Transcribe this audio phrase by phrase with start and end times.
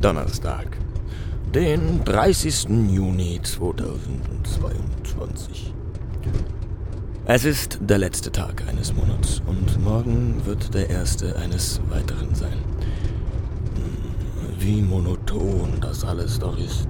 [0.00, 0.76] Donnerstag,
[1.54, 2.66] den 30.
[2.90, 5.72] Juni 2022.
[7.24, 12.58] Es ist der letzte Tag eines Monats und morgen wird der erste eines weiteren sein.
[14.58, 16.88] Wie monoton das alles doch ist.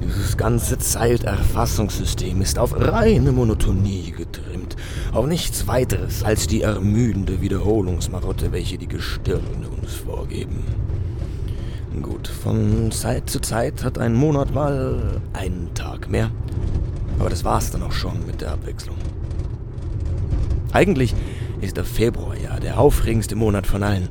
[0.00, 4.76] Dieses ganze Zeiterfassungssystem ist auf reine Monotonie getrimmt,
[5.12, 10.62] auf nichts weiteres als die ermüdende Wiederholungsmarotte, welche die Gestirne uns vorgeben.
[12.02, 16.30] Gut, von Zeit zu Zeit hat ein Monat mal einen Tag mehr,
[17.18, 18.96] aber das war's dann auch schon mit der Abwechslung.
[20.72, 21.14] Eigentlich
[21.60, 24.08] ist der Februar ja der aufregendste Monat von allen.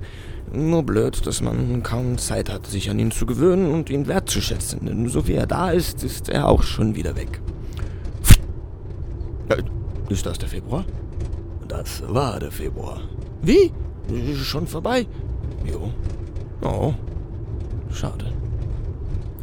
[0.51, 4.85] Nur blöd, dass man kaum Zeit hat, sich an ihn zu gewöhnen und ihn wertzuschätzen.
[4.85, 7.41] Denn so wie er da ist, ist er auch schon wieder weg.
[9.49, 9.63] Äh,
[10.09, 10.85] ist das der Februar?
[11.67, 13.01] Das war der Februar.
[13.41, 13.71] Wie?
[14.35, 15.07] Schon vorbei?
[15.65, 15.91] Jo.
[16.61, 16.93] Oh.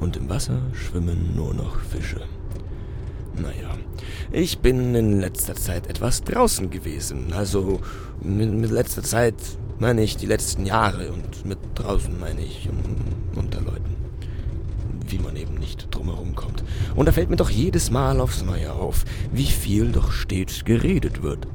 [0.01, 2.23] Und im Wasser schwimmen nur noch Fische.
[3.37, 3.77] Naja,
[4.33, 7.33] ich bin in letzter Zeit etwas draußen gewesen.
[7.33, 7.81] Also
[8.23, 9.34] mit, mit letzter Zeit
[9.78, 13.97] meine ich die letzten Jahre und mit draußen meine ich um, unter Leuten.
[15.06, 16.65] Wie man eben nicht drumherum kommt.
[16.95, 21.23] Und da fällt mir doch jedes Mal aufs Neue auf, wie viel doch stets geredet
[21.23, 21.47] wird.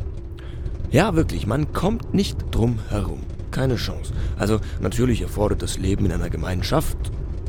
[0.92, 3.20] Ja, wirklich, man kommt nicht drum herum.
[3.52, 4.14] Keine Chance.
[4.38, 6.98] Also natürlich erfordert das Leben in einer Gemeinschaft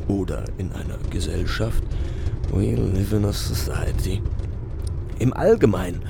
[0.07, 1.83] oder in einer Gesellschaft.
[2.53, 4.21] We live in a society.
[5.19, 6.01] Im Allgemeinen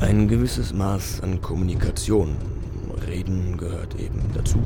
[0.00, 2.36] ein gewisses Maß an Kommunikation,
[3.06, 4.58] Reden gehört eben dazu.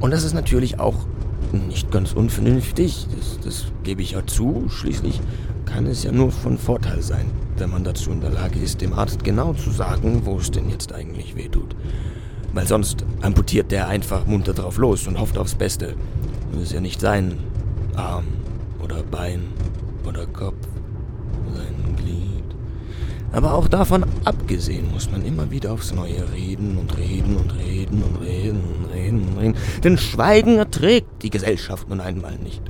[0.00, 1.06] Und das ist natürlich auch
[1.52, 4.68] nicht ganz unvernünftig, das, das gebe ich ja zu.
[4.68, 5.20] Schließlich
[5.64, 7.26] kann es ja nur von Vorteil sein,
[7.56, 10.68] wenn man dazu in der Lage ist, dem Arzt genau zu sagen, wo es denn
[10.68, 11.76] jetzt eigentlich weh tut.
[12.52, 15.94] Weil sonst amputiert der einfach munter drauf los und hofft aufs Beste.
[16.54, 17.38] Muss ja nicht sein
[17.96, 18.24] Arm
[18.82, 19.42] oder Bein
[20.06, 20.56] oder Kopf
[23.34, 28.00] aber auch davon abgesehen muss man immer wieder aufs Neue reden und reden und reden
[28.04, 29.56] und reden und reden und reden.
[29.82, 32.62] Denn Schweigen erträgt die Gesellschaft nun einmal nicht.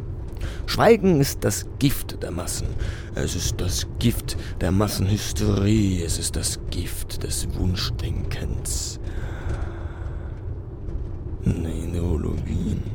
[0.64, 2.68] Schweigen ist das Gift der Massen.
[3.14, 6.02] Es ist das Gift der Massenhysterie.
[6.02, 8.98] Es ist das Gift des Wunschdenkens.
[11.44, 12.93] Neurologien.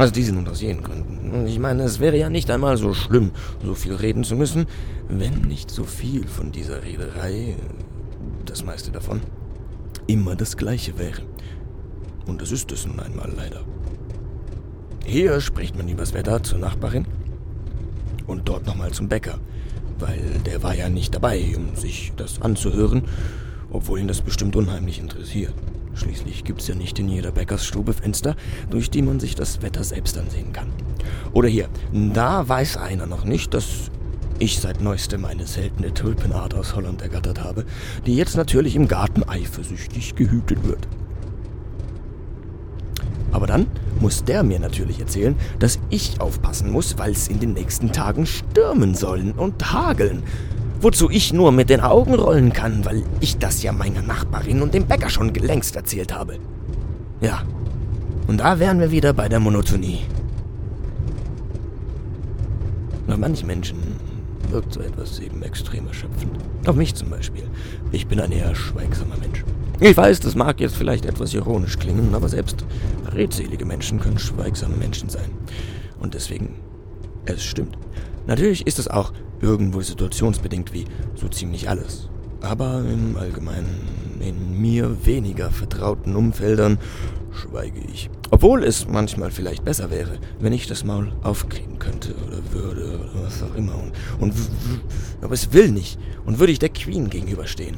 [0.00, 1.46] Also diese nun aus jenen Gründen.
[1.46, 4.64] Ich meine, es wäre ja nicht einmal so schlimm, so viel reden zu müssen,
[5.10, 7.54] wenn nicht so viel von dieser Rederei,
[8.46, 9.20] das meiste davon,
[10.06, 11.20] immer das gleiche wäre.
[12.26, 13.60] Und das ist es nun einmal leider.
[15.04, 17.04] Hier spricht man übers Wetter zur Nachbarin
[18.26, 19.38] und dort nochmal zum Bäcker,
[19.98, 23.02] weil der war ja nicht dabei, um sich das anzuhören,
[23.70, 25.52] obwohl ihn das bestimmt unheimlich interessiert.
[26.00, 28.34] Schließlich gibt's ja nicht in jeder Bäckersstube Fenster,
[28.70, 30.68] durch die man sich das Wetter selbst ansehen kann.
[31.34, 33.90] Oder hier, da weiß einer noch nicht, dass
[34.38, 37.66] ich seit neuestem eine seltene Tulpenart aus Holland ergattert habe,
[38.06, 40.88] die jetzt natürlich im Garten eifersüchtig gehütet wird.
[43.30, 43.66] Aber dann
[44.00, 48.24] muss der mir natürlich erzählen, dass ich aufpassen muss, weil es in den nächsten Tagen
[48.24, 50.22] stürmen sollen und hageln
[50.80, 54.74] wozu ich nur mit den Augen rollen kann, weil ich das ja meiner Nachbarin und
[54.74, 56.38] dem Bäcker schon längst erzählt habe.
[57.20, 57.42] Ja,
[58.26, 60.00] und da wären wir wieder bei der Monotonie.
[63.08, 63.78] Auf manchen Menschen
[64.50, 66.32] wirkt so etwas eben extrem erschöpfend.
[66.66, 67.44] Auf mich zum Beispiel.
[67.92, 69.44] Ich bin ein eher schweigsamer Mensch.
[69.80, 72.64] Ich weiß, das mag jetzt vielleicht etwas ironisch klingen, aber selbst
[73.12, 75.30] redselige Menschen können schweigsame Menschen sein.
[75.98, 76.54] Und deswegen,
[77.24, 77.76] es stimmt.
[78.26, 82.08] Natürlich ist es auch irgendwo situationsbedingt wie so ziemlich alles.
[82.42, 86.78] Aber im Allgemeinen, in mir weniger vertrauten Umfeldern,
[87.32, 88.10] schweige ich.
[88.30, 93.24] Obwohl es manchmal vielleicht besser wäre, wenn ich das Maul aufkriegen könnte oder würde oder
[93.24, 93.74] was auch immer.
[93.74, 94.34] Und, und
[95.20, 95.98] aber es will nicht.
[96.24, 97.76] Und würde ich der Queen gegenüberstehen.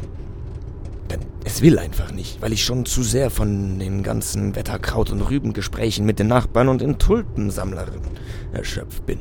[1.12, 5.20] Denn es will einfach nicht, weil ich schon zu sehr von den ganzen Wetterkraut- und
[5.20, 8.08] Rübengesprächen mit den Nachbarn und den Tulpensammlerinnen
[8.52, 9.18] erschöpft bin.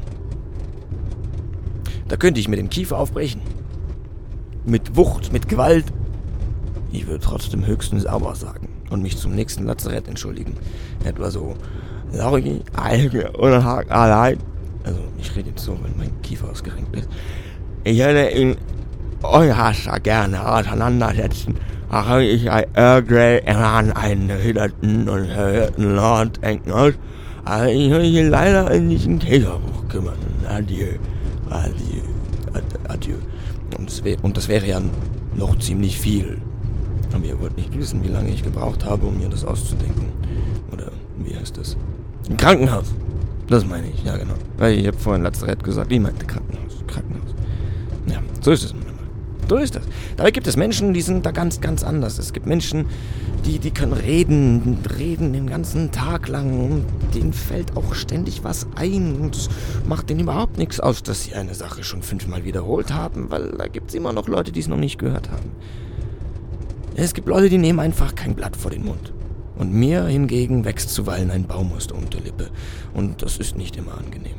[2.08, 3.42] Da könnte ich mir den Kiefer aufbrechen.
[4.66, 5.86] Mit Wucht, mit Gewalt.
[6.92, 10.56] Ich würde trotzdem höchstens sauber sagen und mich zum nächsten Lazarett entschuldigen.
[11.04, 11.56] Etwa so,
[12.12, 14.38] Lauri, Alge oder Haag allein.
[14.84, 17.10] Also, ich rede jetzt so, wenn mein Kiefer ausgerenkt ist.
[17.84, 18.58] Ich hätte ihn
[19.24, 21.56] euer Hasser gerne auseinandersetzen,
[21.92, 26.94] auch ich ein Earl Grey an einen erhiderten und verhörten Lord denken muss.
[27.44, 30.18] Aber ich will mich leider in diesen Käserbuch kümmern.
[30.48, 30.94] Adieu.
[31.50, 32.02] Adieu.
[32.88, 33.16] Adieu.
[33.78, 34.82] Und das, wär, und das wäre ja
[35.36, 36.38] noch ziemlich viel.
[37.14, 40.06] Aber ihr wollt nicht wissen, wie lange ich gebraucht habe, um mir das auszudenken.
[40.72, 41.76] Oder wie heißt das?
[42.30, 42.94] Im Krankenhaus.
[43.48, 44.36] Das meine ich, ja genau.
[44.58, 46.84] Weil ich habe vorhin Lazarett gesagt, ich meinte Krankenhaus.
[46.88, 47.36] Krankenhaus.
[48.08, 48.76] Ja, so ist es.
[49.52, 49.84] So ist das.
[50.16, 52.18] Dabei gibt es Menschen, die sind da ganz, ganz anders.
[52.20, 52.86] Es gibt Menschen,
[53.46, 58.66] die, die können reden, reden den ganzen Tag lang und denen fällt auch ständig was
[58.76, 59.50] ein und es
[59.86, 63.68] macht denen überhaupt nichts aus, dass sie eine Sache schon fünfmal wiederholt haben, weil da
[63.68, 65.52] gibt es immer noch Leute, die es noch nicht gehört haben.
[66.96, 69.12] Es gibt Leute, die nehmen einfach kein Blatt vor den Mund.
[69.58, 72.52] Und mir hingegen wächst zuweilen ein Baum aus der Unterlippe.
[72.94, 74.38] Und das ist nicht immer angenehm.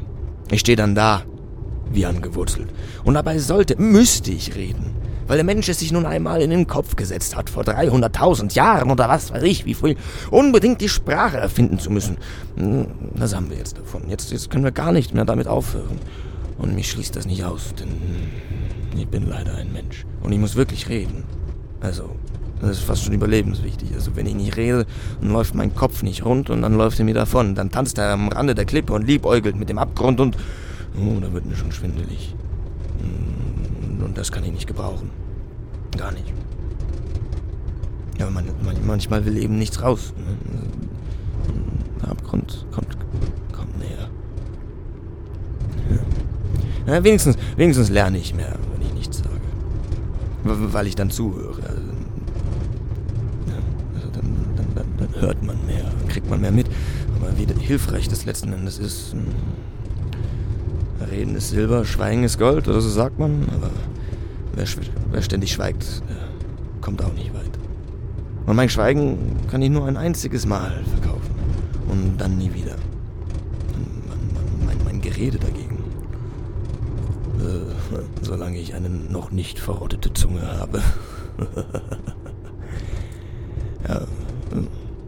[0.50, 1.24] Ich stehe dann da,
[1.90, 2.70] wie angewurzelt.
[3.04, 5.01] Und dabei sollte, müsste ich reden
[5.32, 8.90] weil der Mensch es sich nun einmal in den Kopf gesetzt hat, vor 300.000 Jahren
[8.90, 9.94] oder was weiß ich, wie früh,
[10.30, 12.18] unbedingt die Sprache erfinden zu müssen.
[12.56, 14.10] Hm, das haben wir jetzt davon.
[14.10, 15.98] Jetzt, jetzt können wir gar nicht mehr damit aufhören.
[16.58, 17.88] Und mich schließt das nicht aus, denn
[18.94, 20.04] ich bin leider ein Mensch.
[20.22, 21.24] Und ich muss wirklich reden.
[21.80, 22.10] Also,
[22.60, 23.94] das ist fast schon überlebenswichtig.
[23.94, 24.84] Also, wenn ich nicht rede,
[25.22, 27.54] dann läuft mein Kopf nicht rund und dann läuft er mir davon.
[27.54, 30.36] Dann tanzt er am Rande der Klippe und liebäugelt mit dem Abgrund und.
[30.94, 32.34] Oh, da wird mir schon schwindelig.
[33.00, 35.21] Hm, und das kann ich nicht gebrauchen.
[35.96, 36.32] Gar nicht.
[38.18, 40.12] Ja, man, man, manchmal will eben nichts raus.
[40.16, 40.36] Ne?
[42.00, 42.96] Der Abgrund kommt,
[43.52, 44.08] kommt näher.
[46.86, 46.94] Ja.
[46.94, 49.30] Ja, wenigstens, wenigstens lerne ich mehr, wenn ich nichts sage.
[50.44, 51.62] Weil ich dann zuhöre.
[51.62, 51.82] Also,
[53.46, 53.54] ja,
[53.94, 56.66] also dann, dann, dann, dann, hört man mehr, kriegt man mehr mit.
[57.16, 59.12] Aber wie hilfreich das letzten Endes ist.
[59.12, 59.26] Hm.
[61.10, 63.46] Reden ist Silber, Schweigen ist Gold, oder so sagt man.
[63.54, 63.70] Aber
[64.62, 64.68] Wer,
[65.10, 66.02] wer ständig schweigt,
[66.80, 67.50] kommt auch nicht weit.
[68.46, 69.18] Und mein Schweigen
[69.50, 71.34] kann ich nur ein einziges Mal verkaufen.
[71.88, 72.76] Und dann nie wieder.
[74.08, 75.82] Mein, mein, mein Gerede dagegen.
[77.40, 77.72] Äh,
[78.22, 80.80] solange ich eine noch nicht verrottete Zunge habe.
[83.88, 84.00] ja.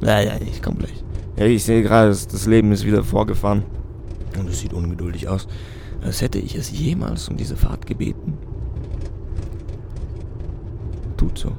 [0.01, 1.05] Ja, ja, ich komm gleich.
[1.37, 3.62] Ja, ich sehe gerade, das Leben ist wieder vorgefahren.
[4.37, 5.47] Und es sieht ungeduldig aus.
[6.03, 8.37] Als hätte ich es jemals um diese Fahrt gebeten
[11.34, 11.52] tut so.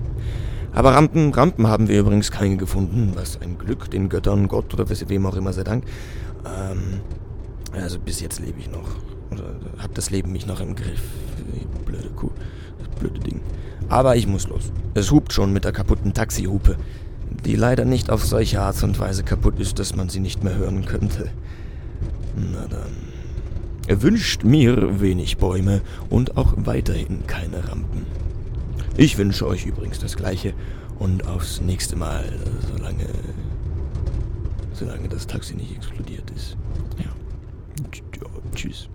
[0.74, 4.86] Aber Rampen, Rampen haben wir übrigens keine gefunden, was ein Glück, den Göttern, Gott oder
[4.90, 5.86] wem auch immer sei Dank.
[6.46, 7.00] Ähm,
[7.72, 8.90] also bis jetzt lebe ich noch.
[9.32, 11.02] Oder hat das Leben mich noch im Griff.
[11.86, 12.30] Blöde Kuh.
[12.80, 13.40] Das blöde Ding.
[13.88, 14.72] Aber ich muss los.
[14.96, 16.76] Es hupt schon mit der kaputten Taxihupe,
[17.46, 20.56] die leider nicht auf solche Art und Weise kaputt ist, dass man sie nicht mehr
[20.56, 21.30] hören könnte.
[22.36, 23.16] Na dann.
[23.88, 28.25] Er wünscht mir wenig Bäume und auch weiterhin keine Rampen.
[28.98, 30.54] Ich wünsche euch übrigens das Gleiche
[31.00, 32.24] und aufs nächste Mal,
[32.72, 33.10] solange,
[34.72, 36.56] solange das Taxi nicht explodiert ist.
[36.98, 37.12] Ja.
[38.56, 38.88] Tschüss.